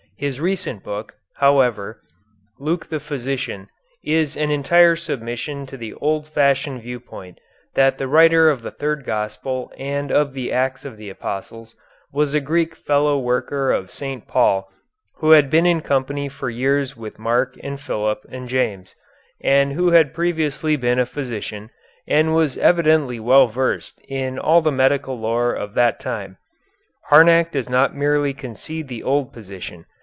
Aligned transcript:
His 0.17 0.39
recent 0.39 0.83
book, 0.83 1.15
however, 1.37 1.99
"Luke 2.59 2.89
the 2.89 2.99
Physician," 2.99 3.69
is 4.03 4.37
an 4.37 4.51
entire 4.51 4.95
submission 4.95 5.65
to 5.65 5.77
the 5.77 5.95
old 5.95 6.27
fashioned 6.27 6.83
viewpoint 6.83 7.39
that 7.73 7.97
the 7.97 8.07
writer 8.07 8.47
of 8.47 8.61
the 8.61 8.69
Third 8.69 9.03
Gospel 9.03 9.73
and 9.79 10.11
of 10.11 10.33
the 10.33 10.51
Acts 10.51 10.85
of 10.85 10.97
the 10.97 11.09
Apostles 11.09 11.73
was 12.13 12.35
a 12.35 12.39
Greek 12.39 12.75
fellow 12.75 13.17
worker 13.17 13.71
of 13.71 13.89
St. 13.89 14.27
Paul, 14.27 14.69
who 15.15 15.31
had 15.31 15.49
been 15.49 15.65
in 15.65 15.81
company 15.81 16.29
for 16.29 16.51
years 16.51 16.95
with 16.95 17.17
Mark 17.17 17.57
and 17.63 17.81
Philip 17.81 18.23
and 18.29 18.47
James, 18.47 18.93
and 19.43 19.73
who 19.73 19.89
had 19.89 20.13
previously 20.13 20.75
been 20.75 20.99
a 20.99 21.07
physician, 21.07 21.71
and 22.07 22.35
was 22.35 22.57
evidently 22.59 23.19
well 23.19 23.47
versed 23.47 23.99
in 24.07 24.37
all 24.37 24.61
the 24.61 24.71
medical 24.71 25.19
lore 25.19 25.51
of 25.51 25.73
that 25.73 25.99
time. 25.99 26.37
Harnack 27.05 27.51
does 27.53 27.67
not 27.69 27.95
merely 27.95 28.35
concede 28.35 28.87
the 28.87 29.01
old 29.01 29.33
position. 29.33 29.87